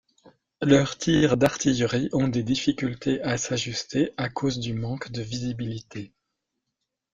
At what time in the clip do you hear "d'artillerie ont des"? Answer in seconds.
1.37-2.41